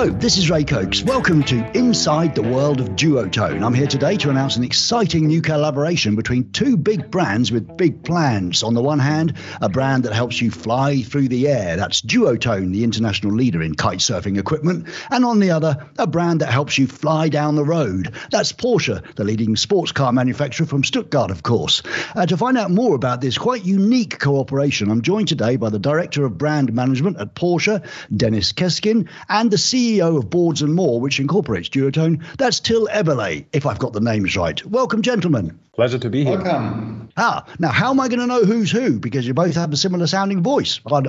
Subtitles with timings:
[0.00, 1.02] Hello, this is Ray Cokes.
[1.02, 3.62] Welcome to Inside the World of Duotone.
[3.62, 8.02] I'm here today to announce an exciting new collaboration between two big brands with big
[8.02, 8.62] plans.
[8.62, 11.76] On the one hand, a brand that helps you fly through the air.
[11.76, 14.88] That's Duotone, the international leader in kite surfing equipment.
[15.10, 18.14] And on the other, a brand that helps you fly down the road.
[18.30, 21.82] That's Porsche, the leading sports car manufacturer from Stuttgart, of course.
[22.16, 25.78] Uh, to find out more about this quite unique cooperation, I'm joined today by the
[25.78, 31.00] Director of Brand Management at Porsche, Deniz Keskin, and the CEO of Boards and More,
[31.00, 32.22] which incorporates Duotone.
[32.36, 34.64] That's Till Eberle, if I've got the names right.
[34.66, 35.58] Welcome, gentlemen.
[35.74, 36.40] Pleasure to be here.
[36.40, 37.10] Welcome.
[37.16, 39.00] Ah, now how am I going to know who's who?
[39.00, 40.76] Because you both have a similar sounding voice.
[40.84, 41.06] What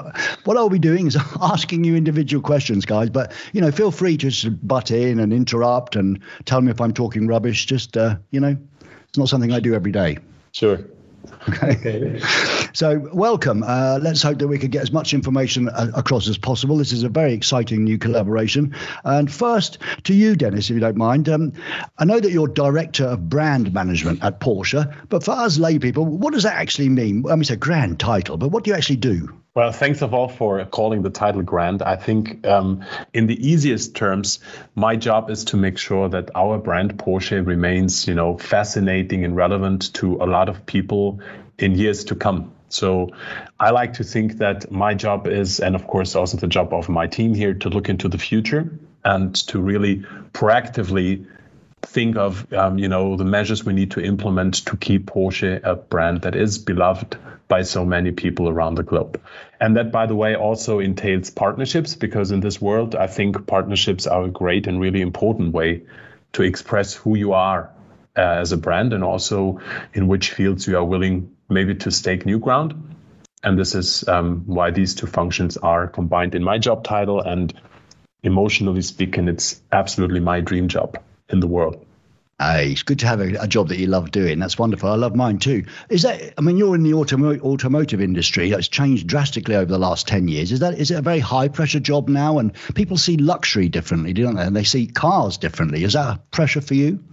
[0.48, 3.10] I'll be doing is asking you individual questions, guys.
[3.10, 6.82] But you know, feel free to just butt in and interrupt and tell me if
[6.82, 7.66] I'm talking rubbish.
[7.66, 8.58] Just uh, you know,
[9.08, 10.18] it's not something I do every day.
[10.54, 10.80] Sure.
[11.50, 11.78] Okay.
[11.78, 12.22] okay.
[12.74, 13.64] So, welcome.
[13.64, 16.78] Uh, let's hope that we can get as much information a- uh, across as possible.
[16.78, 18.76] This is a very exciting new collaboration.
[19.04, 21.28] And first, to you, Deniz, if you don't mind.
[21.30, 21.54] Um,
[21.98, 26.06] I know that you're director of brand management at Porsche, but for us lay people,
[26.06, 27.26] what does that actually mean?
[27.28, 29.30] I mean, it's a grand title, but what do you actually do?
[29.54, 31.82] Well, thanks of all for calling the title grand.
[31.82, 34.40] I think, um, in the easiest terms,
[34.76, 39.36] my job is to make sure that our brand Porsche remains, you know, fascinating and
[39.36, 41.20] relevant to a lot of people
[41.58, 42.54] in years to come.
[42.70, 43.10] So
[43.60, 46.88] I like to think that my job is, and of course also the job of
[46.88, 48.72] my team here, to look into the future
[49.04, 51.26] and to really proactively
[51.82, 55.76] think of um, you know the measures we need to implement to keep Porsche a
[55.76, 57.18] brand that is beloved
[57.52, 59.20] by so many people around the globe.
[59.60, 64.08] And that, by the way, also entails partnerships because in this world, I think partnerships
[64.08, 65.82] are a great and really important way
[66.32, 67.70] to express who you are
[68.18, 69.60] uh, as a brand and also
[69.94, 72.96] in which fields you are willing maybe to stake new ground.
[73.44, 77.20] And this is um, why these two functions are combined in my job title.
[77.20, 77.54] And
[78.24, 81.86] emotionally speaking, it's absolutely my dream job in the world.
[82.42, 84.40] Hey, it's good to have a, a, job that you love doing.
[84.40, 84.90] That's wonderful.
[84.90, 85.64] I love mine too.
[85.90, 86.34] Is that?
[86.40, 88.50] I mean, you're in the automo- automotive industry.
[88.50, 90.52] That's changed drastically over the last ten years.
[90.52, 90.74] Is that?
[90.74, 92.40] Is it a very high pressure job now?
[92.40, 94.42] And people see luxury differently, don't they?
[94.42, 95.84] And they see cars differently.
[95.84, 97.04] Is that a pressure for you?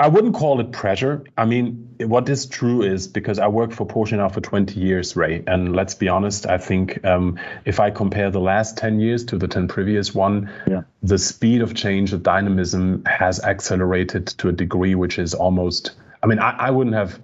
[0.00, 1.24] I wouldn't call it pressure.
[1.36, 5.16] I mean, what is true is because I worked for Porsche now for 20 years,
[5.16, 5.42] Ray.
[5.44, 9.38] And let's be honest, I think um, if I compare the last 10 years to
[9.38, 10.82] the 10 previous one, yeah.
[11.02, 15.92] the speed of change, the dynamism has accelerated to a degree which is almost,
[16.22, 17.20] I mean, I, I wouldn't have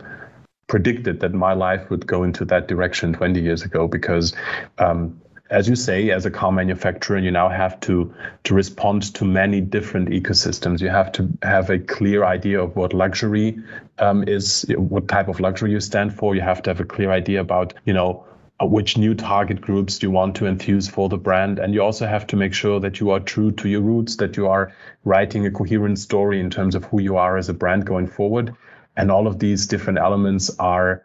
[0.66, 4.34] predicted that my life would go into that direction 20 years ago because
[4.78, 5.20] um,
[5.50, 9.60] as you say, as a car manufacturer, you now have to to respond to many
[9.60, 10.81] different ecosystems.
[10.81, 13.59] You have to have a clear idea of what luxury
[13.99, 16.34] um, is, what type of luxury you stand for.
[16.34, 18.25] You have to have a clear idea about, you know,
[18.62, 22.27] which new target groups you want to enthuse for the brand and you also have
[22.28, 24.72] to make sure that you are true to your roots that you are
[25.04, 28.54] writing a coherent story in terms of who you are as a brand going forward
[28.97, 31.04] and all of these different elements are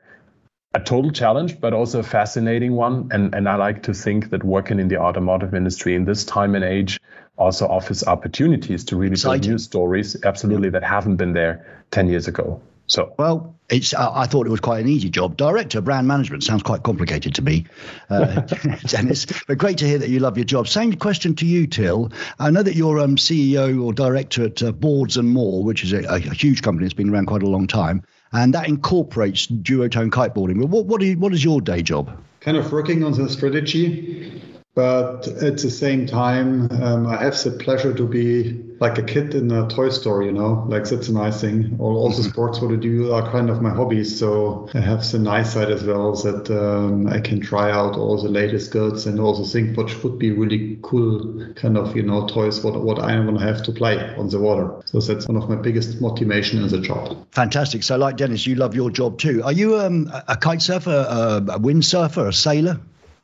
[0.75, 3.09] a total challenge, but also a fascinating one.
[3.11, 6.55] And, and I like to think that working in the automotive industry in this time
[6.55, 6.99] and age
[7.37, 9.41] also offers opportunities to really Exciting.
[9.41, 12.61] build new stories, absolutely, that haven't been there 10 years ago.
[12.89, 15.37] So well, it's I thought it was quite an easy job.
[15.37, 17.67] Director brand management sounds quite complicated to me,
[18.09, 18.41] uh,
[18.87, 19.27] Deniz.
[19.47, 20.67] But great to hear that you love your job.
[20.67, 22.11] Same question to you, Till.
[22.39, 25.93] I know that you're um, CEO or director at uh, Boards and More, which is
[25.93, 30.09] a, a huge company that's been around quite a long time and that incorporates duotone
[30.09, 30.59] kiteboarding.
[30.59, 32.19] But what what, you, what is your day job?
[32.39, 34.41] Kind of working on the strategy
[34.79, 39.35] but at the same time, um, I have the pleasure to be like a kid
[39.35, 41.75] in a toy store, you know, like that's a nice thing.
[41.79, 44.17] All, all the sports what I do are kind of my hobbies.
[44.17, 48.23] So I have the nice side as well that um, I can try out all
[48.23, 52.25] the latest goods and also think what would be really cool kind of, you know,
[52.25, 54.81] toys, what, what I want to have to play on the water.
[54.85, 57.27] So that's one of my biggest motivation in the job.
[57.31, 57.83] Fantastic.
[57.83, 59.43] So like Deniz, you love your job too.
[59.43, 62.79] Are you um, a kite surfer, a, a windsurfer, a sailor?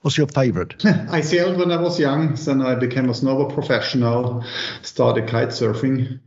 [0.05, 0.85] What's your favorite?
[1.09, 2.35] I sailed when I was young.
[2.35, 4.43] Then I became a snowboard professional,
[4.83, 6.19] started kite surfing.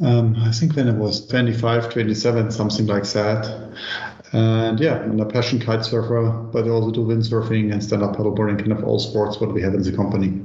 [0.00, 3.74] Um, I think when I was 25, 27, something like that.
[4.32, 8.14] And yeah, I'm a passion kite surfer, but I also do windsurfing and stand up
[8.14, 10.44] paddleboarding, kind of all sports what we have in the company.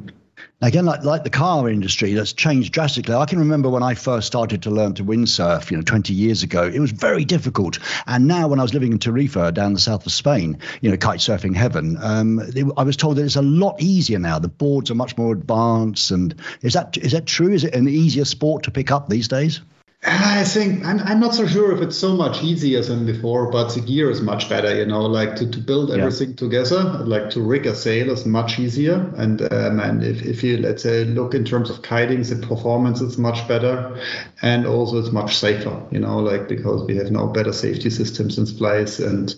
[0.64, 3.16] Again, like, like the car industry, that's changed drastically.
[3.16, 6.44] I can remember when I first started to learn to windsurf, you know, 20 years
[6.44, 7.80] ago, it was very difficult.
[8.06, 10.98] And now, when I was living in Tarifa down the south of Spain, you know,
[10.98, 14.38] kite surfing heaven, um, it, I was told that it's a lot easier now.
[14.38, 16.12] The boards are much more advanced.
[16.12, 17.52] And is that is that true?
[17.52, 19.62] Is it an easier sport to pick up these days?
[20.04, 23.72] I think I'm, I'm not so sure if it's so much easier than before, but
[23.76, 24.76] the gear is much better.
[24.76, 26.36] You know, like to, to build everything yeah.
[26.38, 29.14] together, like to rig a sail is much easier.
[29.16, 33.00] And um, and if, if you let's say look in terms of kiting, the performance
[33.00, 33.96] is much better,
[34.42, 35.86] and also it's much safer.
[35.92, 39.36] You know, like because we have now better safety systems in place and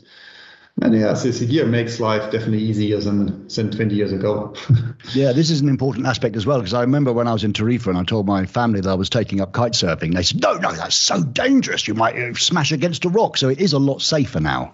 [0.81, 4.55] and yeah, this year makes life definitely easier than, than 20 years ago.
[5.13, 7.53] yeah, this is an important aspect as well, because I remember when I was in
[7.53, 10.41] Tarifa and I told my family that I was taking up kite surfing, they said,
[10.41, 11.87] no, no, that's so dangerous.
[11.87, 13.37] You might uh, smash against a rock.
[13.37, 14.73] So it is a lot safer now.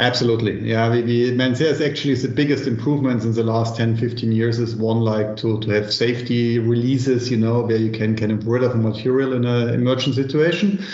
[0.00, 0.60] Absolutely.
[0.60, 4.60] Yeah, we, we man, there's actually the biggest improvements in the last 10, 15 years
[4.60, 8.46] is one like to, to have safety releases, you know, where you can, can get
[8.46, 10.84] rid of material in an emergency situation.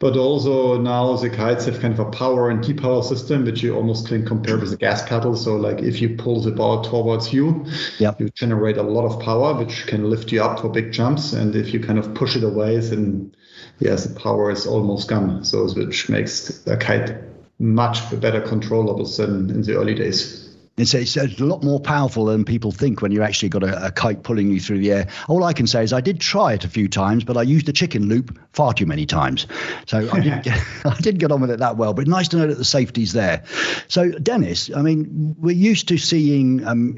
[0.00, 3.74] But also now the kites have kind of a power and depower system, which you
[3.74, 5.34] almost can compare with a gas pedal.
[5.34, 7.66] So like if you pull the boat towards you,
[7.98, 8.20] yep.
[8.20, 11.32] you generate a lot of power, which can lift you up for big jumps.
[11.32, 13.34] And if you kind of push it away, then
[13.80, 15.44] yes, the power is almost gone.
[15.44, 17.16] So which makes a kite
[17.58, 20.47] much better controllable than in the early days.
[20.78, 23.90] It's, it's, a lot more powerful than people think when you actually got a, a,
[23.90, 25.08] kite pulling you through the air.
[25.26, 27.66] All I can say is I did try it a few times, but I used
[27.66, 29.48] the chicken loop far too many times.
[29.86, 31.94] So I didn't get, I didn't get on with it that well.
[31.94, 33.44] But nice to know that the safety's there.
[33.88, 36.96] So Deniz, I mean, we're used to seeing um,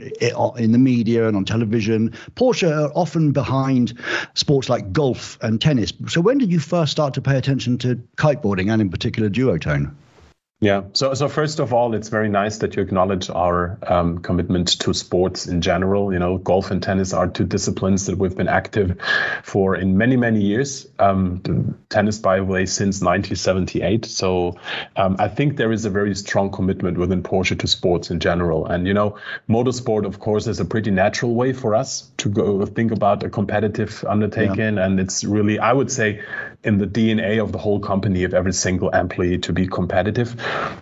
[0.56, 3.98] in the media and on television, Porsche are often behind
[4.34, 5.92] sports like golf and tennis.
[6.08, 9.94] So when did you first start to pay attention to kiteboarding and in particular duotone?
[10.60, 10.82] Yeah.
[10.92, 14.92] So, so first of all, it's very nice that you acknowledge our um, commitment to
[14.92, 16.12] sports in general.
[16.12, 19.00] You know, golf and tennis are two disciplines that we've been active
[19.42, 20.86] for in many, many years.
[20.98, 24.04] Um, tennis, by the way, since 1978.
[24.04, 24.58] So,
[24.96, 28.66] um, I think there is a very strong commitment within Porsche to sports in general.
[28.66, 29.16] And you know,
[29.48, 33.30] motorsport, of course, is a pretty natural way for us to go think about a
[33.30, 34.84] competitive undertaking, yeah.
[34.84, 36.22] and it's really, I would say,
[36.62, 40.36] in the DNA of the whole company of every single employee to be competitive.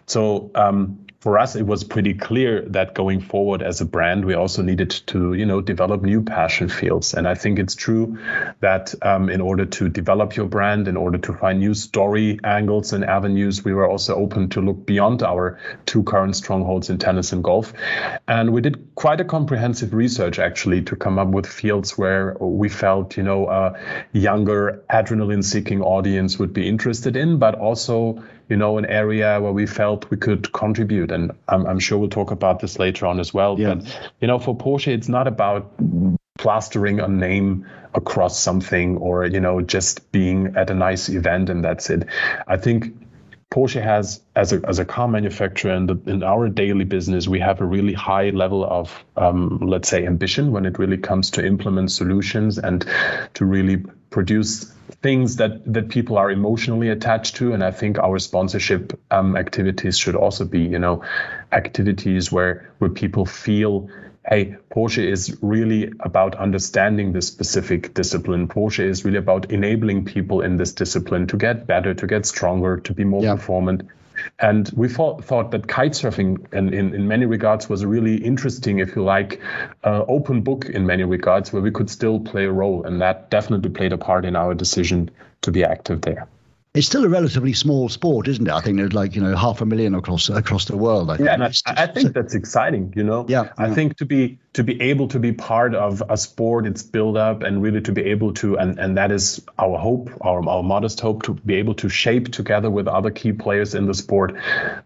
[0.06, 4.34] So um, for us, it was pretty clear that going forward as a brand, we
[4.34, 7.12] also needed to, you know, develop new passion fields.
[7.12, 8.18] And I think it's true
[8.60, 12.92] that um, in order to develop your brand, in order to find new story angles
[12.92, 17.32] and avenues, we were also open to look beyond our two current strongholds in tennis
[17.32, 17.72] and golf.
[18.28, 22.68] And we did quite a comprehensive research actually to come up with fields where we
[22.68, 23.76] felt, you know, a
[24.12, 29.66] younger adrenaline-seeking audience would be interested in, but also you know, an area where we
[29.66, 31.10] felt we could contribute.
[31.10, 33.58] And I'm, I'm sure we'll talk about this later on as well.
[33.58, 33.74] Yeah.
[33.74, 35.72] But, you know, for Porsche, it's not about
[36.38, 41.64] plastering a name across something or, you know, just being at a nice event and
[41.64, 42.06] that's it.
[42.46, 42.94] I think
[43.50, 47.40] Porsche has, as a, as a car manufacturer in, the, in our daily business, we
[47.40, 51.44] have a really high level of, um, let's say, ambition when it really comes to
[51.44, 52.86] implement solutions and
[53.34, 54.72] to really produce
[55.02, 57.52] things that that people are emotionally attached to.
[57.52, 61.04] And i think our sponsorship um, activities should also be you know
[61.52, 63.88] activities where where people feel
[64.28, 68.48] hey porsche is really about understanding this specific discipline.
[68.48, 72.78] Porsche is really about enabling people in this discipline to get better to get stronger
[72.80, 73.34] to be more yeah.
[73.34, 73.88] performant
[74.38, 78.16] and we thought, thought that kite surfing, in, in, in, many regards, was a really
[78.16, 79.40] interesting, if you like,
[79.84, 82.84] uh, open book in many regards, where we could still play a role.
[82.84, 85.10] And that definitely played a part in our decision
[85.42, 86.26] to be active there
[86.78, 88.52] it's still a relatively small sport, isn't it?
[88.52, 91.10] I think there's like you know half a million across across the world.
[91.10, 92.92] I yeah, and I, I, think that's exciting.
[92.94, 93.74] You know, yeah, I yeah.
[93.74, 97.42] think to be to be able to be part of a sport, its build up,
[97.42, 101.00] and really to be able to, and and that is our hope, our our modest
[101.00, 104.36] hope, to be able to shape together with other key players in the sport,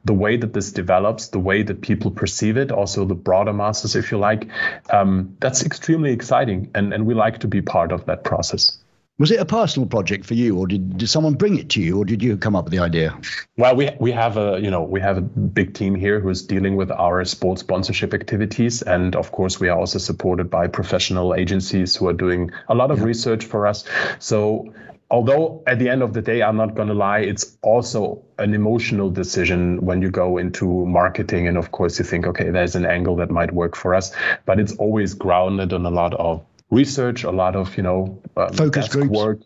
[0.07, 3.97] the way that this develops, the way that people perceive it, also the broader masses,
[3.97, 4.49] if you like.
[4.89, 8.82] Um, that's extremely exciting, and and we like to be part of that process.
[9.23, 11.99] Was it a personal project for you, or did, did someone bring it to you,
[11.99, 13.17] or did you come up with the idea?
[13.57, 16.43] Well, we we have a you know we have a big team here who is
[16.43, 21.37] dealing with our sports sponsorship activities, and of course we are also supported by professional
[21.37, 23.05] agencies who are doing a lot of yeah.
[23.05, 23.85] research for us.
[24.19, 24.75] So
[25.09, 28.55] although at the end of the day, I'm not going to lie, it's also an
[28.55, 31.47] emotional decision when you go into marketing.
[31.47, 34.13] And of course, you think, okay, there's an angle that might work for us,
[34.47, 38.53] but it's always grounded on a lot of research, a lot of you know um,
[38.55, 39.11] focus groups.
[39.11, 39.41] Work.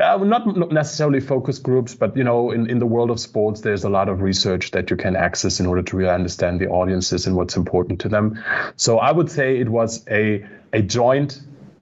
[0.00, 3.82] Uh, not necessarily focus groups, but you know, in, in the world of sports, there's
[3.82, 7.26] a lot of research that you can access in order to really understand the audiences
[7.26, 8.38] and what's important to them.
[8.76, 11.40] So I would say it was a a joint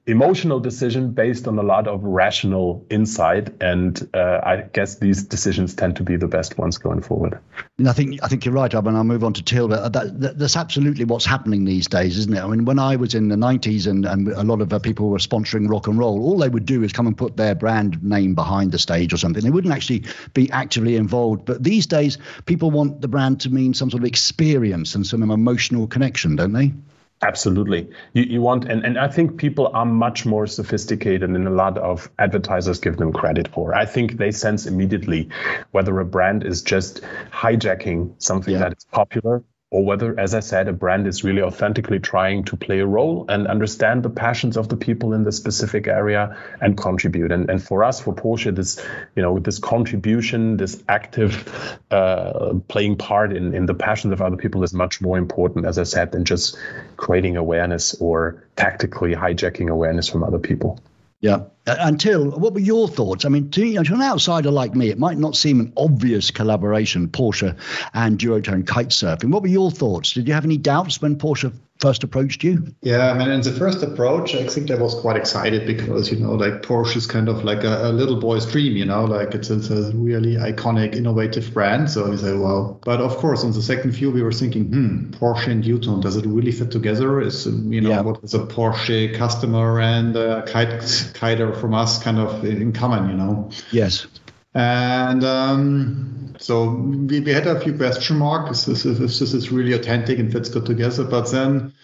[0.08, 5.74] emotional decision based on a lot of rational insight, and uh, I guess these decisions
[5.74, 7.38] tend to be the best ones going forward.
[7.76, 8.96] And I think I think you're right, Robin.
[8.96, 12.34] I'll move on to Till, but that, that, that's absolutely what's happening these days, isn't
[12.34, 12.40] it?
[12.40, 15.10] I mean, when I was in the 90s and, and a lot of uh, people
[15.10, 18.02] were sponsoring rock and roll, all they would do is come and put their brand
[18.02, 19.44] name behind the stage or something.
[19.44, 21.44] They wouldn't actually be actively involved.
[21.44, 25.30] But these days, people want the brand to mean some sort of experience and some
[25.30, 26.72] emotional connection, don't they?
[27.22, 27.90] Absolutely.
[28.12, 31.76] You, you want, and, and I think people are much more sophisticated than a lot
[31.76, 33.74] of advertisers give them credit for.
[33.74, 35.28] I think they sense immediately
[35.72, 38.60] whether a brand is just hijacking something yeah.
[38.60, 42.56] that is popular or whether, as I said, a brand is really authentically trying to
[42.56, 46.74] play a role and understand the passions of the people in the specific area and
[46.74, 47.30] contribute.
[47.32, 48.82] And, and for us, for Porsche, this,
[49.14, 54.38] you know, this contribution, this active uh, playing part in, in the passions of other
[54.38, 56.58] people is much more important, as I said, than just
[56.96, 60.80] creating awareness or tactically hijacking awareness from other people.
[61.20, 61.46] Yeah.
[61.66, 63.24] Uh, Until, what were your thoughts?
[63.24, 65.72] I mean, to, you know, to an outsider like me, it might not seem an
[65.76, 67.58] obvious collaboration, Porsche
[67.92, 69.32] and Duotone kite surfing.
[69.32, 70.12] What were your thoughts?
[70.12, 72.74] Did you have any doubts when Porsche first approached you?
[72.82, 76.18] Yeah, I mean, in the first approach, I think I was quite excited because, you
[76.18, 79.34] know, like Porsche is kind of like a, a little boy's dream, you know, like
[79.34, 81.90] it's, it's, a really iconic, innovative brand.
[81.90, 85.10] So we say, well, but of course, on the second view, we were thinking, hmm,
[85.10, 87.20] Porsche and Duotone, does it really fit together?
[87.20, 88.00] Is, you know, yeah.
[88.00, 90.80] what is a Porsche customer and a kite,
[91.14, 93.50] kiter from us kind of in common, you know?
[93.70, 94.06] Yes.
[94.54, 99.72] And um, so we, we had a few question marks if, if this is really
[99.72, 101.04] authentic and fits good together.
[101.04, 101.74] But then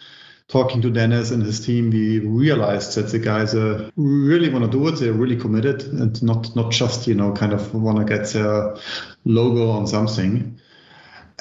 [0.49, 4.71] talking to Deniz and his team, we realized that the guys uh, really want to
[4.71, 4.93] do it.
[4.93, 8.77] They're really committed and not not just you know kind of want to get their
[9.25, 10.61] logo on something.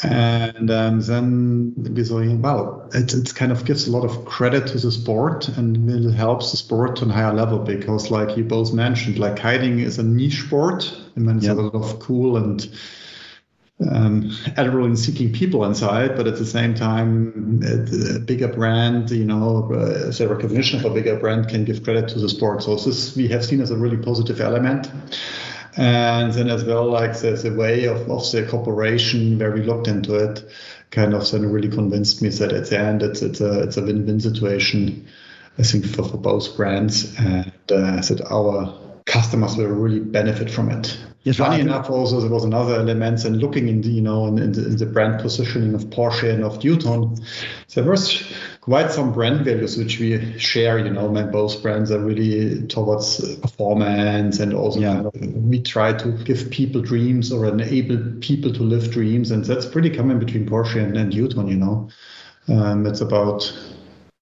[0.01, 4.91] And um, then we saw, it kind of gives a lot of credit to the
[4.91, 9.19] sport and it helps the sport to a higher level because, like you both mentioned,
[9.19, 10.91] like kiting is a niche sport.
[11.15, 11.57] I mean, it's yep.
[11.57, 12.67] a lot of cool and
[13.89, 19.71] um, adrenaline seeking people inside, but at the same time, a bigger brand, you know,
[19.73, 22.63] uh, the recognition of a bigger brand can give credit to the sport.
[22.63, 24.91] So this we have seen as a really positive element.
[25.75, 29.87] And then as well, like the, the way of, of the cooperation where we looked
[29.87, 30.47] into it
[30.91, 33.83] kind of then really convinced me that at the end it's, it's a, it's a
[33.83, 35.07] win-win situation,
[35.57, 38.79] I think for, for both brands and uh, that our
[39.13, 40.97] customers will really benefit from it.
[41.21, 44.39] Yes, Funny enough, also there was another element and looking in the you know in,
[44.39, 47.17] in, the, in the brand positioning of Porsche and of Duotone,
[47.73, 48.23] there was
[48.59, 50.79] quite some brand values which we share.
[50.79, 55.01] You know, my both brands are really towards performance and also yeah.
[55.51, 59.91] we try to give people dreams or enable people to live dreams, and that's pretty
[59.91, 61.49] common between Porsche and, and Duotone.
[61.49, 61.89] You know,
[62.49, 63.49] um, it's about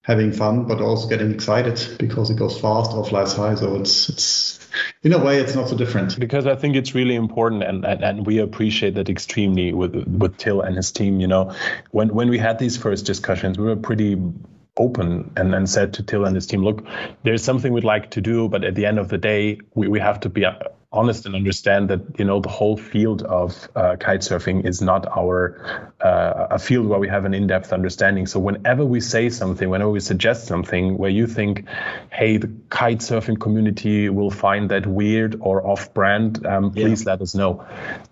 [0.03, 3.55] having fun but also getting excited because it goes fast or flies high.
[3.55, 4.59] So it's it's
[5.03, 6.19] in a way, it's not so different.
[6.19, 10.37] Because I think it's really important, and, and, and we appreciate that extremely with with
[10.37, 11.19] Till and his team.
[11.19, 11.53] You know,
[11.91, 14.17] when when we had these first discussions, we were pretty
[14.77, 16.85] open and then said to Till and his team, look,
[17.23, 19.99] there's something we'd like to do, but at the end of the day, we, we
[19.99, 20.45] have to be
[20.93, 25.07] honest and understand that you know the whole field of uh, kite surfing is not
[25.17, 28.27] our uh, a field where we have an in-depth understanding.
[28.27, 31.65] So whenever we say something whenever we suggest something where you think
[32.11, 37.11] hey the kite surfing community will find that weird or off-brand um, please yeah.
[37.11, 37.65] let us know.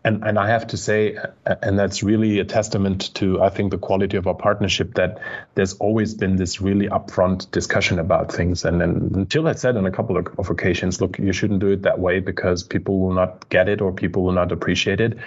[0.05, 3.77] And and i have to say and that's really a testament to i think the
[3.77, 5.19] quality of our partnership that
[5.55, 8.63] there's always been this really upfront discussion about things.
[8.63, 11.67] And then until i said on a couple of, of occasions look you shouldn't do
[11.67, 15.17] it that way because people will not get it or people will not appreciate it.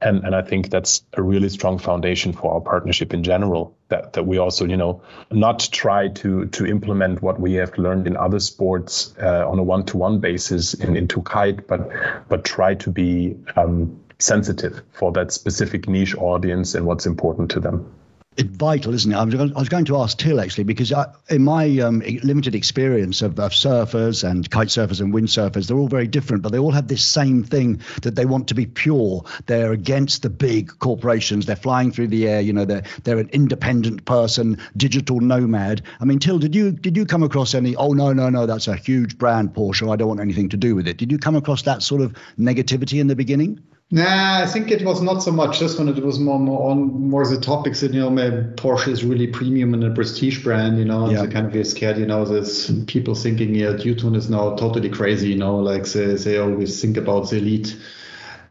[0.00, 3.76] And and I think that's a really strong foundation for our partnership in general.
[3.88, 8.06] That that we also you know not try to to implement what we have learned
[8.06, 11.90] in other sports uh, on a one to one basis in, into kite, but
[12.28, 17.60] but try to be um, sensitive for that specific niche audience and what's important to
[17.60, 17.92] them
[18.36, 19.16] it's vital, isn't it?
[19.16, 23.38] I was, going to ask Till actually because I, in my um, limited experience of,
[23.38, 26.88] of, surfers and kite surfers and windsurfers, they're all very different, but they all have
[26.88, 29.24] this same thing that they want to be pure.
[29.46, 31.46] They're against the big corporations.
[31.46, 32.40] They're flying through the air.
[32.40, 35.82] You know, they're they're an independent person, digital nomad.
[36.00, 37.76] I mean, Till, did you did you come across any?
[37.76, 39.90] Oh no, no, no, that's a huge brand, Porsche.
[39.92, 40.96] I don't want anything to do with it.
[40.96, 43.60] Did you come across that sort of negativity in the beginning?
[43.90, 45.88] Nah, I think it was not so much this one.
[45.88, 49.26] It was more, more on more the topics that you know, maybe Porsche is really
[49.26, 50.78] premium and a prestige brand.
[50.78, 51.22] You know, yeah.
[51.22, 51.98] they kind of get scared.
[51.98, 55.28] You know, there's people thinking, yeah, Duotone is now totally crazy.
[55.28, 57.76] You know, like they they always think about the elite.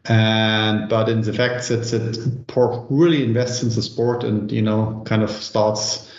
[0.06, 4.62] And but in the fact that that Porsche really invests in the sport and you
[4.62, 6.10] know kind of starts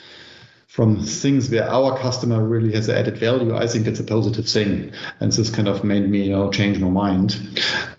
[0.76, 4.92] from things where our customer really has added value, I think it's a positive thing.
[5.22, 7.38] And this kind of made me, you know, change my mind.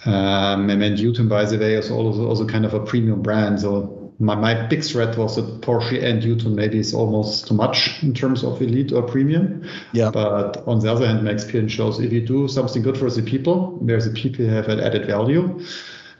[0.04, 3.61] Um, and then Duotone, by the way, is also, also kind of a premium brand.
[3.61, 8.02] So my, my big threat was that Porsche and Duotone maybe is almost too much
[8.02, 9.66] in terms of elite or premium.
[9.92, 10.11] Yeah.
[10.11, 13.23] But on the other hand, my experience shows if you do something good for the
[13.23, 15.64] people, where the people have an added value,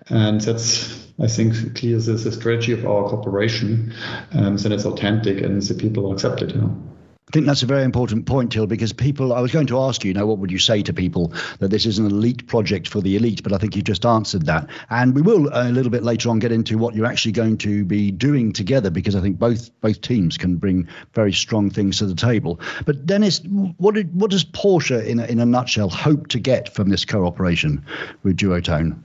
[0.09, 3.95] and that's I think clear is the strategy of our corporation,
[4.33, 6.55] um, then it's authentic and the people accept it.
[6.55, 6.83] You know.
[7.29, 10.05] I think that's a very important point, Till, because people, I was going to ask
[10.05, 12.87] you, you know, what would you say to people that this is an elite project
[12.87, 13.43] for the elite?
[13.43, 14.69] But I think you just answered that.
[14.91, 17.59] And we will uh, a little bit later on get into what you're actually going
[17.59, 21.99] to be doing together, because I think both both teams can bring very strong things
[21.99, 22.61] to the table.
[22.85, 23.41] But Deniz,
[23.79, 27.05] what, did, what does Porsche, in a, in a nutshell, hope to get from this
[27.05, 27.85] cooperation
[28.23, 29.01] with Duotone?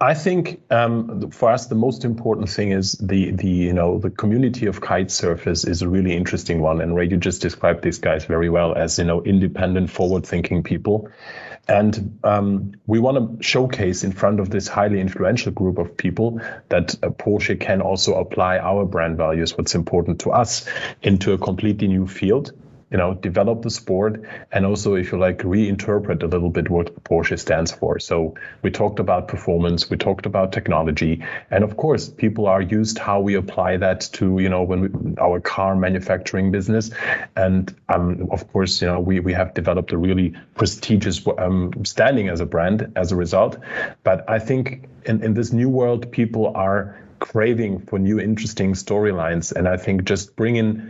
[0.00, 4.10] I think um, for us the most important thing is the the you know the
[4.10, 7.98] community of kite surfers is a really interesting one, and Ray you just described these
[7.98, 11.10] guys very well as you know independent, forward-thinking people,
[11.68, 16.40] and um, we want to showcase in front of this highly influential group of people
[16.70, 20.68] that uh, Porsche can also apply our brand values, what's important to us,
[21.02, 22.52] into a completely new field
[22.90, 24.22] you know, develop the sport
[24.52, 27.98] and also, if you like, reinterpret a little bit what Porsche stands for.
[27.98, 32.98] So we talked about performance, we talked about technology, and of course, people are used
[32.98, 36.90] how we apply that to, you know, when we, our car manufacturing business,
[37.36, 42.28] and um, of course, you know, we we have developed a really prestigious um, standing
[42.28, 43.58] as a brand as a result.
[44.02, 49.52] But I think in in this new world, people are craving for new interesting storylines
[49.52, 50.82] and i think just bringing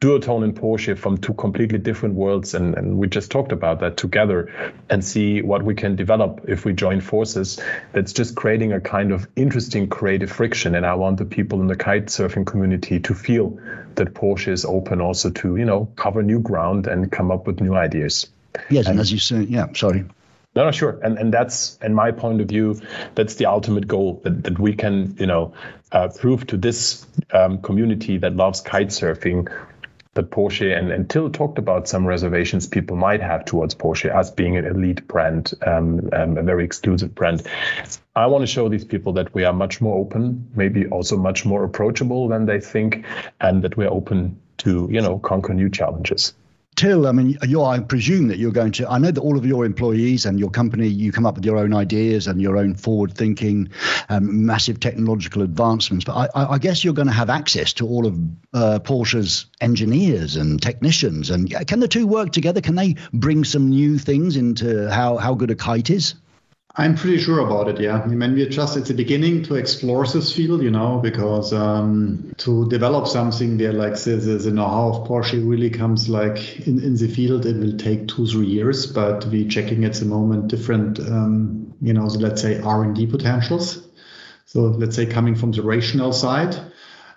[0.00, 3.96] duotone and Porsche from two completely different worlds, and, and we just talked about that
[3.96, 4.52] together
[4.90, 7.58] and see what we can develop if we join forces.
[7.92, 10.74] That's just creating a kind of interesting creative friction.
[10.74, 13.58] And I want the people in the kite surfing community to feel
[13.94, 17.60] that Porsche is open also to, you know, cover new ground and come up with
[17.60, 18.28] new ideas.
[18.68, 20.04] Yes, and, and as you say, yeah, sorry.
[20.54, 22.80] No, no, sure, and and that's, in my point of view,
[23.14, 25.52] that's the ultimate goal that, that we can, you know,
[25.92, 29.52] uh, prove to this um, community that loves kite surfing
[30.16, 34.30] that Porsche and, and Till talked about some reservations people might have towards Porsche as
[34.30, 37.46] being an elite brand, um, um, a very exclusive brand.
[38.14, 41.44] I want to show these people that we are much more open, maybe also much
[41.44, 43.04] more approachable than they think,
[43.40, 46.34] and that we're open to, you know, conquer new challenges.
[46.76, 48.88] Till, I mean, you I presume that you're going to.
[48.88, 51.56] I know that all of your employees and your company, you come up with your
[51.56, 53.70] own ideas and your own forward-thinking,
[54.10, 56.04] um, massive technological advancements.
[56.04, 58.18] But I, I, guess you're going to have access to all of
[58.52, 61.30] uh, Porsche's engineers and technicians.
[61.30, 62.60] And can the two work together?
[62.60, 66.14] Can they bring some new things into how how good a kite is?
[66.78, 68.02] I'm pretty sure about it, yeah.
[68.02, 72.34] I mean, we're just at the beginning to explore this field, you know, because um,
[72.36, 76.82] to develop something where like the, the, the know-how of Porsche really comes like in,
[76.82, 80.48] in the field, it will take two, three years, but we're checking at the moment
[80.48, 83.88] different, um, you know, so let's say R&D potentials.
[84.44, 86.60] So let's say coming from the rational side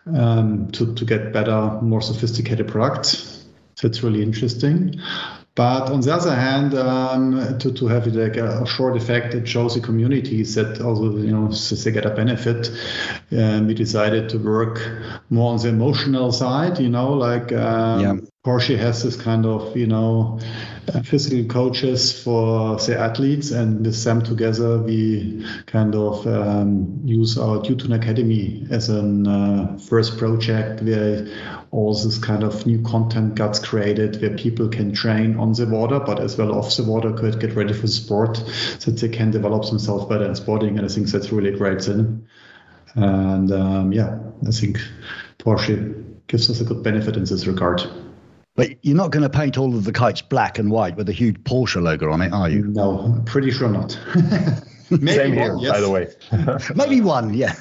[0.05, 3.45] um, to, to get better, more sophisticated products.
[3.75, 5.01] So it's really interesting.
[5.59, 9.45] But on the other hand, um, to, to have like a, a, short effect, it
[9.45, 12.71] shows the communities that also, you know, they get a benefit.
[13.33, 14.89] Um, we decided to work
[15.29, 18.15] more on the emotional side, you know, like um, yeah.
[18.45, 20.39] Porsche has this kind of, you know,
[21.03, 27.57] physical coaches for the athletes, and with them together, we kind of um, use our
[27.59, 31.27] Duotone Academy as a uh, first project where
[31.71, 35.99] all this kind of new content gets created where people can train on the water,
[35.99, 38.37] but as well off the water, could get ready for sport
[38.79, 40.77] so they can develop themselves better in sporting.
[40.77, 42.27] And I think that's really great thing.
[42.95, 44.79] And um, yeah, I think
[45.37, 47.81] Porsche gives us a good benefit in this regard.
[48.59, 51.13] But you're not going to paint all of the kites black and white with a
[51.13, 52.65] huge Porsche logo on it, are you?
[52.65, 53.97] No, I'm pretty sure not.
[54.89, 55.71] Maybe Same here, one, yes.
[55.71, 56.07] by the way.
[56.75, 57.53] Maybe one, yeah.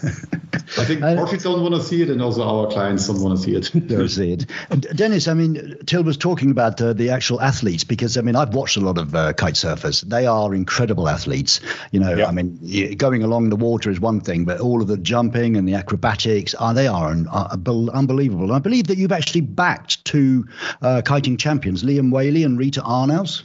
[0.78, 3.38] I think uh, Porsche don't want to see it, and also our clients don't want
[3.38, 3.70] to see it.
[3.88, 4.46] don't see it.
[4.70, 8.54] Deniz, I mean, Till was talking about uh, the actual athletes because I mean, I've
[8.54, 10.02] watched a lot of uh, kite surfers.
[10.02, 11.60] They are incredible athletes.
[11.90, 14.96] You know, I mean, going along the water is one thing, but all of the
[14.96, 18.44] jumping and the acrobatics, are uh, they are unbelievable.
[18.44, 20.46] And I believe that you've actually backed two
[20.82, 23.42] uh, kiting champions, Liam Whaley and Rita Arnaus.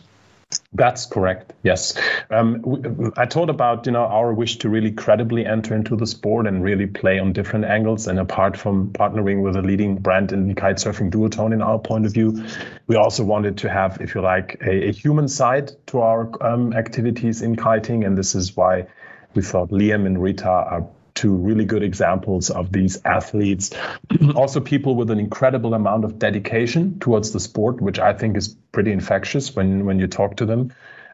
[0.73, 1.53] That's correct.
[1.63, 1.97] Yes,
[2.29, 6.47] um, I talked about you know our wish to really credibly enter into the sport
[6.47, 8.07] and really play on different angles.
[8.07, 12.05] And apart from partnering with a leading brand in kite surfing, Duotone, in our point
[12.05, 12.45] of view,
[12.87, 16.73] we also wanted to have, if you like, a, a human side to our um,
[16.73, 18.03] activities in kiting.
[18.03, 18.87] And this is why
[19.35, 20.87] we thought Liam and Rita are
[21.23, 23.71] to really good examples of these athletes.
[24.36, 28.49] also, people with an incredible amount of dedication towards the sport, which I think is
[28.71, 30.73] pretty infectious when when you talk to them.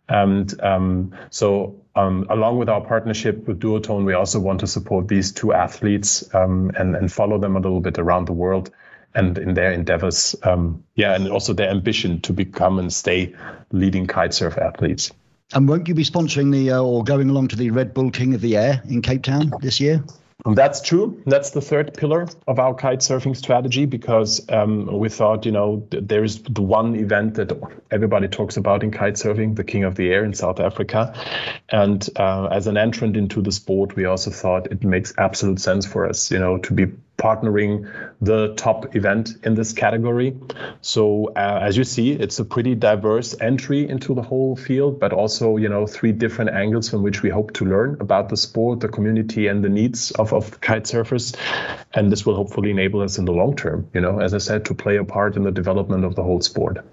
[0.09, 5.07] And um, so, um, along with our partnership with Duotone, we also want to support
[5.07, 8.71] these two athletes um, and, and follow them a little bit around the world
[9.13, 10.35] and in their endeavors.
[10.41, 13.35] Um, yeah, and also their ambition to become and stay
[13.71, 15.11] leading kitesurf athletes.
[15.53, 18.35] And won't you be sponsoring the uh, or going along to the Red Bull King
[18.35, 20.03] of the Air in Cape Town this year?
[20.45, 21.21] That's true.
[21.25, 25.85] That's the third pillar of our kite surfing strategy because um, we thought, you know,
[25.91, 27.51] th- there is the one event that
[27.91, 31.13] everybody talks about in kite surfing, the King of the Air in South Africa.
[31.67, 35.85] And uh, as an entrant into the sport, we also thought it makes absolute sense
[35.85, 36.85] for us, you know, to be
[37.19, 40.35] partnering the top event in this category.
[40.81, 45.13] So uh, as you see, it's a pretty diverse entry into the whole field, but
[45.13, 48.79] also you know three different angles from which we hope to learn about the sport,
[48.79, 51.35] the community, and the needs of of kite surfers.
[51.93, 54.65] And this will hopefully enable us in the long term, you know, as I said,
[54.65, 56.85] to play a part in the development of the whole sport.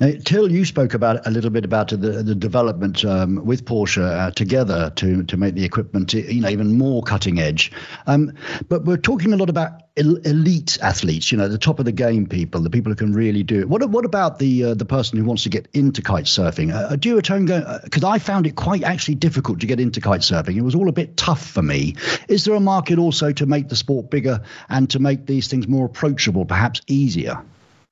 [0.00, 4.02] Now, Till, you spoke about a little bit about the, the development um, with Porsche
[4.02, 7.72] uh, together to to make the equipment you know even more cutting edge.
[8.06, 8.32] Um,
[8.68, 12.26] but we're talking a lot about elite athletes, you know, the top of the game
[12.26, 13.68] people, the people who can really do it.
[13.68, 16.72] What what about the uh, the person who wants to get into kite surfing?
[16.72, 20.56] Uh, do you because I found it quite actually difficult to get into kite surfing.
[20.56, 21.96] It was all a bit tough for me.
[22.28, 25.66] Is there a market also to make the sport bigger and to make these things
[25.66, 27.42] more approachable, perhaps easier?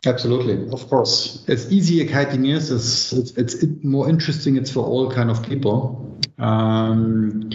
[0.07, 1.45] Absolutely, of course.
[1.49, 4.57] As easy a kiting is, it's, it's, it's more interesting.
[4.57, 6.21] It's for all kind of people.
[6.38, 7.51] Um,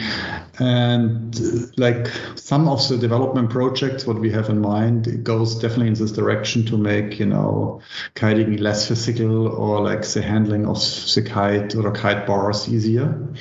[0.60, 5.94] and like some of the development projects, what we have in mind, goes definitely in
[5.94, 7.82] this direction to make you know
[8.16, 13.34] kiting less physical or like the handling of the kite or kite bars easier.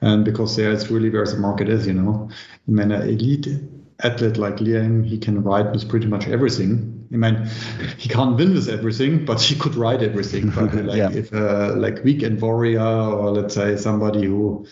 [0.00, 2.28] And because there it's really where the market is, you know.
[2.66, 3.46] I mean, an elite
[4.02, 7.48] athlete like Liam, he can ride with pretty much everything I mean,
[7.98, 10.50] he can't win with everything, but he could ride everything.
[10.50, 11.10] But like yeah.
[11.10, 14.66] if uh, like weekend warrior or let's say somebody who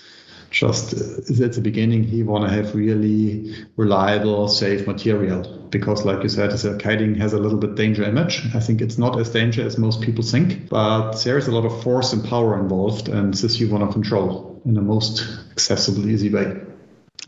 [0.51, 6.23] just is at the beginning, he want to have really reliable, safe material because, like
[6.23, 6.51] you said,
[6.81, 8.43] kiting has a little bit danger image.
[8.55, 11.65] I think it's not as dangerous as most people think, but there is a lot
[11.65, 16.09] of force and power involved, and this you want to control in the most accessible,
[16.09, 16.45] easy way.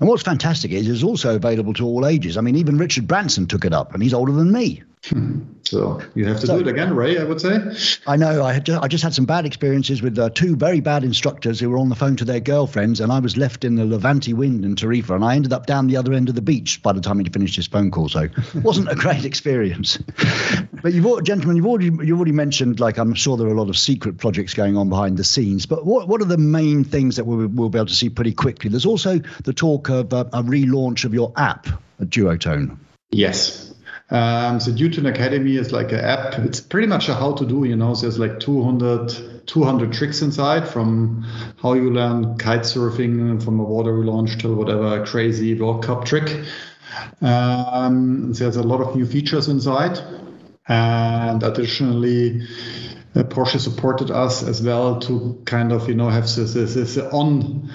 [0.00, 2.36] And what's fantastic is it's also available to all ages.
[2.36, 4.82] I mean, even Richard Branson took it up, and he's older than me.
[5.64, 7.18] So you have to so, do it again, Ray.
[7.18, 7.58] I would say.
[8.06, 8.44] I know.
[8.44, 11.60] I had just, I just had some bad experiences with uh, two very bad instructors
[11.60, 14.34] who were on the phone to their girlfriends, and I was left in the Levante
[14.34, 16.92] wind in Tarifa, and I ended up down the other end of the beach by
[16.92, 18.10] the time he finished his phone call.
[18.10, 19.96] So it wasn't a great experience.
[20.82, 23.70] but you've, gentlemen, you've already you've already mentioned like I'm sure there are a lot
[23.70, 25.64] of secret projects going on behind the scenes.
[25.64, 28.34] But what what are the main things that we'll, we'll be able to see pretty
[28.34, 28.68] quickly?
[28.68, 31.66] There's also the talk of uh, a relaunch of your app,
[31.98, 32.76] Duotone.
[33.10, 33.71] Yes,
[34.12, 36.38] um, so Duotone Academy is like an app.
[36.40, 40.68] It's pretty much a how to do, you know, there's like 200, 200 tricks inside
[40.68, 41.24] from
[41.62, 46.44] how you learn kite surfing from a water launch till whatever crazy World Cup trick.
[47.22, 49.98] Um, there's a lot of new features inside.
[50.68, 52.46] And additionally,
[53.14, 56.98] uh, Porsche supported us as well to kind of, you know, have this, this, this
[56.98, 57.70] on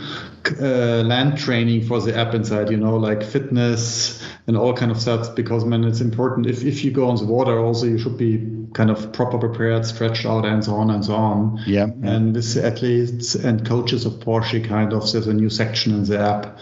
[0.62, 5.00] uh, land training for the app inside, you know, like fitness and all kind of
[5.00, 5.36] stuff.
[5.36, 6.48] Because man, it's important.
[6.48, 9.86] If if you go on the water, also you should be kind of proper prepared,
[9.86, 11.62] stretched out, and so on and so on.
[11.66, 11.88] Yeah.
[12.04, 16.20] And this athletes and coaches of Porsche kind of there's a new section in the
[16.20, 16.58] app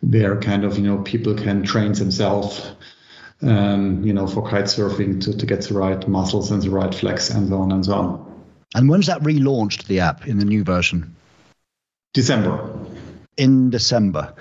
[0.00, 2.72] where kind of you know people can train themselves.
[3.42, 6.94] Um, you know, for kite surfing to, to get the right muscles and the right
[6.94, 8.44] flex and so on and so on.
[8.74, 11.14] And when's that relaunched, the app, in the new version?
[12.14, 12.74] December
[13.36, 14.34] in December.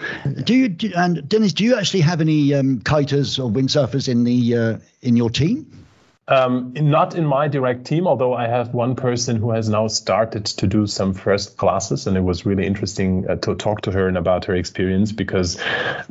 [0.43, 1.53] Do you do, and Deniz?
[1.53, 5.84] Do you actually have any um, kiters or windsurfers in the uh, in your team?
[6.27, 10.45] Um, not in my direct team, although I have one person who has now started
[10.45, 14.07] to do some first classes, and it was really interesting uh, to talk to her
[14.07, 15.61] and about her experience because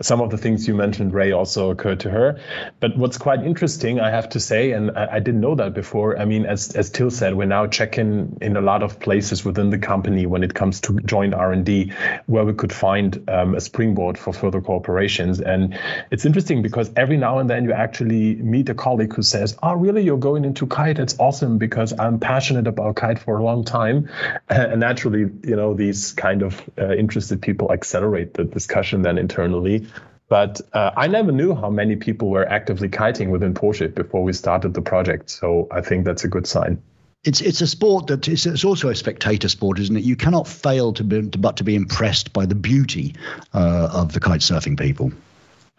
[0.01, 2.39] some of the things you mentioned, Ray, also occurred to her.
[2.79, 6.17] But what's quite interesting, I have to say, and I, I didn't know that before.
[6.17, 9.71] I mean, as as Till said, we're now checking in a lot of places within
[9.71, 11.93] the company when it comes to joint R and D,
[12.27, 15.41] where we could find um, a springboard for further cooperations.
[15.41, 15.77] And
[16.13, 19.75] it's interesting because every now and then you actually meet a colleague who says, "Oh,
[19.75, 23.65] really?" You're going into kite, it's awesome because I'm passionate about kite for a long
[23.65, 24.09] time.
[24.49, 29.89] And naturally, you know, these kind of uh, interested people accelerate the discussion then internally.
[30.29, 34.33] But uh, I never knew how many people were actively kiting within Porsche before we
[34.33, 35.31] started the project.
[35.31, 36.83] So I think that's a good sign
[37.25, 40.05] it's it's a sport that it's, it's, also a spectator sport, isn't it?
[40.05, 43.15] You cannot fail to be but to be impressed by the beauty
[43.55, 45.11] uh, of the kite surfing people.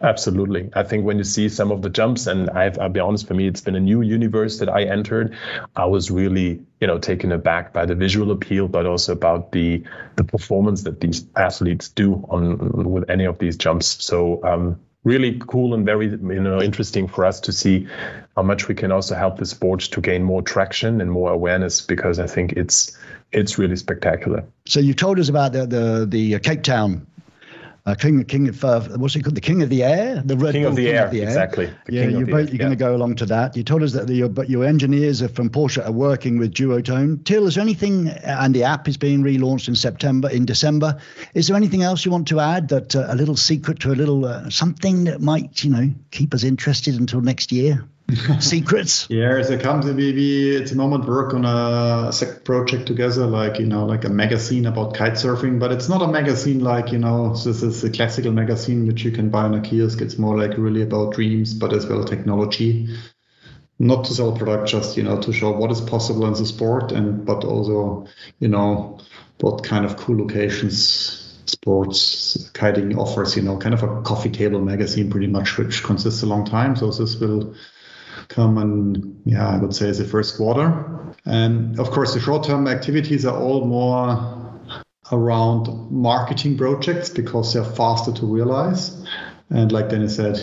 [0.00, 0.68] Absolutely.
[0.74, 3.32] I think when you see some of the jumps, and I've, I'll be honest, for
[3.32, 5.34] me, it's been a new universe that I entered.
[5.74, 9.84] I was really, you know, taken aback by the visual appeal, but also about the
[10.16, 14.04] the performance that these athletes do on with any of these jumps.
[14.04, 17.86] So um, really cool and very you know interesting for us to see
[18.36, 21.80] how much we can also help the sport to gain more traction and more awareness
[21.80, 22.98] because I think it's
[23.32, 24.44] it's really spectacular.
[24.66, 27.06] So you told us about the the, the Cape Town
[27.86, 29.36] uh, King King of uh, what's it called?
[29.36, 31.28] The King of the Air, the Red King, Bull, of, the King of the Air,
[31.28, 31.66] exactly.
[31.86, 32.58] The yeah, you're, both, you're yeah.
[32.58, 33.56] going to go along to that.
[33.56, 36.52] You told us that the, your but your engineers are from Porsche are working with
[36.52, 37.24] Duotone.
[37.24, 38.08] Till, is there anything?
[38.08, 41.00] And the app is being relaunched in September, in December.
[41.34, 42.68] Is there anything else you want to add?
[42.68, 46.34] That uh, a little secret to a little uh, something that might you know keep
[46.34, 47.86] us interested until next year.
[48.40, 49.06] secrets?
[49.10, 52.12] Yeah, as a company, we at the moment work on a
[52.44, 55.58] project together, like you know, like a magazine about kite surfing.
[55.58, 59.10] But it's not a magazine like you know, this is a classical magazine which you
[59.10, 60.00] can buy on a kiosk.
[60.00, 62.96] It's more like really about dreams, but as well technology.
[63.78, 66.92] Not to sell product, just you know, to show what is possible in the sport,
[66.92, 68.06] and but also
[68.38, 69.00] you know
[69.40, 73.36] what kind of cool locations sports kiting offers.
[73.36, 76.76] You know, kind of a coffee table magazine, pretty much, which consists a long time.
[76.76, 77.54] So this will
[78.28, 81.14] come and yeah, I would say the first quarter.
[81.24, 84.60] And of course, the short-term activities are all more
[85.12, 89.04] around marketing projects because they're faster to realize.
[89.50, 90.40] And like Deniz said,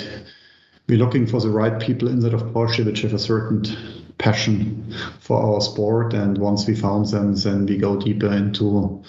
[0.88, 3.64] we're looking for the right people inside of Porsche which have a certain
[4.18, 6.14] passion for our sport.
[6.14, 9.04] And once we found them, then we go deeper into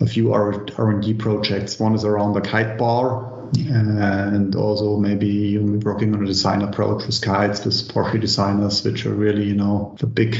[0.00, 1.78] a few R&D projects.
[1.78, 7.20] One is around the kite bar, and also maybe working on a design approach with
[7.20, 10.36] kites with Porsche designers, which are really, you know, the big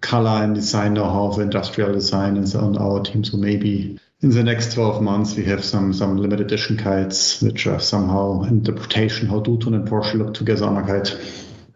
[0.00, 3.24] color and design know-how of industrial design is on our team.
[3.24, 7.66] So maybe in the next 12 months, we have some some limited edition kites, which
[7.66, 11.16] are somehow interpretation how Duotone and Porsche look together on a kite.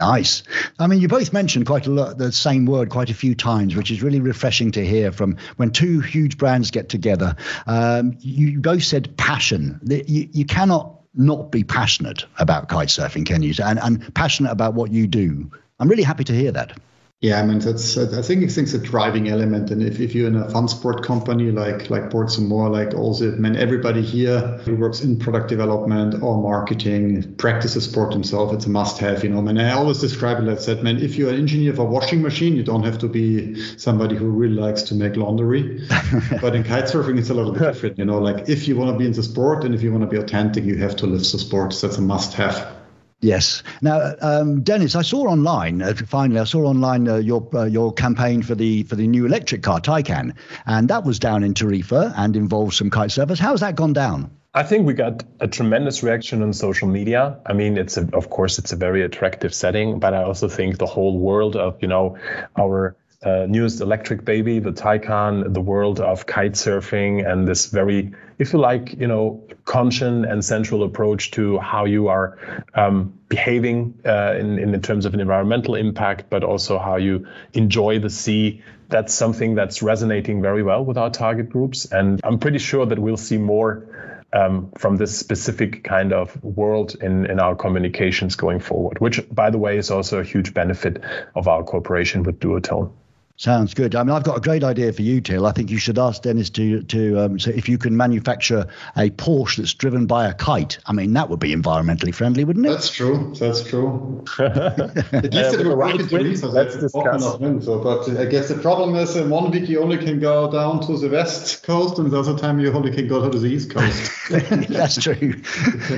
[0.01, 0.45] Nice.
[0.79, 3.75] I mean, you both mentioned quite a lot the same word quite a few times,
[3.75, 7.35] which is really refreshing to hear from when two huge brands get together.
[7.67, 9.81] Um, you both said passion.
[9.85, 13.53] You, you cannot not be passionate about kite surfing, can you?
[13.65, 15.51] And, and passionate about what you do.
[15.81, 16.79] I'm really happy to hear that.
[17.21, 20.37] Yeah, I mean that's I think it's a driving element, and if, if you're in
[20.37, 24.39] a fun sport company like like Boards and More, like also, I mean everybody here
[24.59, 29.25] who works in product development or marketing practices sport himself, it's a must-have.
[29.25, 30.85] You know, I mean I always describe it like that.
[30.85, 34.15] Man, if you're an engineer of a washing machine, you don't have to be somebody
[34.15, 35.85] who really likes to make laundry.
[36.41, 37.99] but in kitesurfing, it's a little bit different.
[37.99, 40.03] You know, like if you want to be in the sport and if you want
[40.03, 41.73] to be authentic, you have to live the sport.
[41.73, 42.78] So that's a must-have.
[43.21, 43.65] Yes.
[43.83, 45.83] Now, um, Deniz, I saw online.
[45.83, 49.27] Uh, finally, I saw online uh, your uh, your campaign for the for the new
[49.27, 50.35] electric car Taycan,
[50.67, 53.41] and that was down in Tarifa and involved some kite surfers.
[53.41, 54.31] How's that gone down?
[54.55, 57.39] I think we got a tremendous reaction on social media.
[57.45, 60.79] I mean, it's a, of course it's a very attractive setting, but I also think
[60.79, 62.19] the whole world of you know
[62.57, 68.13] our uh, newest electric baby, the Taycan, the world of kite surfing, and this very,
[68.39, 72.39] if you like, you know, conscious and central approach to how you are
[72.75, 77.99] um, behaving uh, in, in terms of an environmental impact, but also how you enjoy
[77.99, 78.63] the sea.
[78.89, 82.99] That's something that's resonating very well with our target groups, and I'm pretty sure that
[83.01, 88.61] we'll see more um, from this specific kind of world in, in our communications going
[88.61, 91.03] forward, which, by the way, is also a huge benefit
[91.35, 92.93] of our cooperation with Duotone.
[93.39, 93.95] Sounds good.
[93.95, 95.47] I mean, I've got a great idea for you, Till.
[95.47, 99.11] I think you should ask Deniz to to um, so if you can manufacture a
[99.11, 100.79] Porsche that's driven by a kite.
[100.87, 102.71] I mean, that would be environmentally friendly, wouldn't it?
[102.71, 103.33] That's true.
[103.39, 104.25] That's true.
[104.41, 104.79] At
[105.33, 107.39] least it will right wind, so Let's discuss.
[107.39, 110.51] Wind, so, but I guess the problem is in one week you only can go
[110.51, 113.47] down to the west coast, and the other time you only can go to the
[113.47, 114.11] east coast.
[114.69, 115.41] that's true.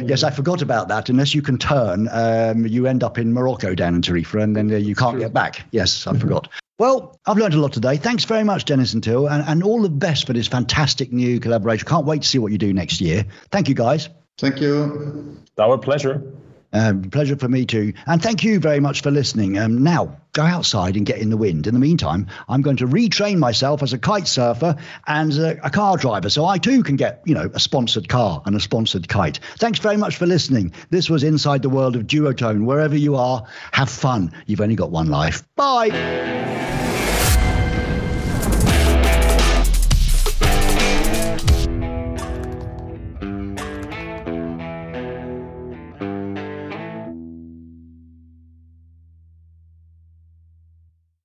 [0.04, 1.08] yes, I forgot about that.
[1.08, 4.70] Unless you can turn, um, you end up in Morocco down in Tarifa, and then
[4.70, 5.64] uh, you can't get back.
[5.70, 6.50] Yes, I forgot.
[6.80, 7.98] Well, I've learned a lot today.
[7.98, 11.38] Thanks very much, Deniz and Till, and, and all the best for this fantastic new
[11.38, 11.86] collaboration.
[11.86, 13.26] Can't wait to see what you do next year.
[13.50, 14.08] Thank you, guys.
[14.38, 15.36] Thank you.
[15.58, 16.22] Our pleasure.
[16.72, 17.94] Um, pleasure for me too.
[18.06, 19.58] And thank you very much for listening.
[19.58, 21.66] Um, now, go outside and get in the wind.
[21.66, 25.70] In the meantime, I'm going to retrain myself as a kite surfer and a, a
[25.70, 29.08] car driver so I too can get, you know, a sponsored car and a sponsored
[29.08, 29.40] kite.
[29.58, 30.72] Thanks very much for listening.
[30.90, 32.64] This was Inside the World of Duotone.
[32.64, 34.32] Wherever you are, have fun.
[34.46, 35.42] You've only got one life.
[35.56, 36.89] Bye.